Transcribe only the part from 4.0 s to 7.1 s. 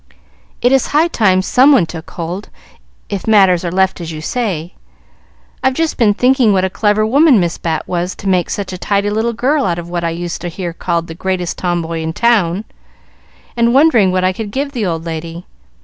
as you say. I've just been thinking what a clever